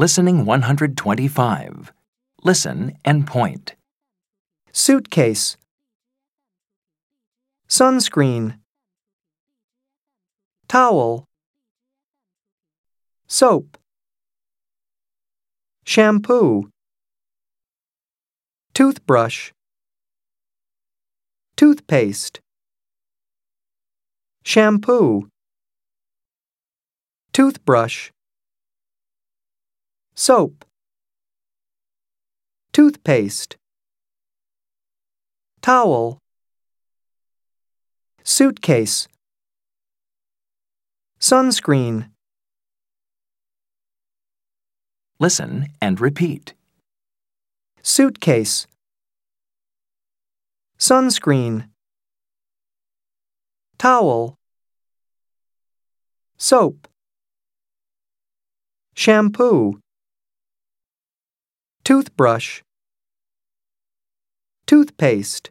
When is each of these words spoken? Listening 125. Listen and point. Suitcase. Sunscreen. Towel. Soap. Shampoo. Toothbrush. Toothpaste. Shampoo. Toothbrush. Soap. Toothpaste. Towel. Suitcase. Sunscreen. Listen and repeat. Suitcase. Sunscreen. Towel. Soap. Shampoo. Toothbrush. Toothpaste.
Listening 0.00 0.44
125. 0.44 1.92
Listen 2.44 2.96
and 3.04 3.26
point. 3.26 3.74
Suitcase. 4.70 5.56
Sunscreen. 7.68 8.60
Towel. 10.68 11.24
Soap. 13.26 13.76
Shampoo. 15.84 16.70
Toothbrush. 18.74 19.50
Toothpaste. 21.56 22.38
Shampoo. 24.44 25.28
Toothbrush. 27.32 28.10
Soap. 30.20 30.64
Toothpaste. 32.72 33.56
Towel. 35.62 36.18
Suitcase. 38.24 39.06
Sunscreen. 41.20 42.10
Listen 45.20 45.68
and 45.80 46.00
repeat. 46.00 46.52
Suitcase. 47.82 48.66
Sunscreen. 50.80 51.68
Towel. 53.78 54.34
Soap. 56.36 56.88
Shampoo. 58.94 59.78
Toothbrush. 61.88 62.60
Toothpaste. 64.66 65.48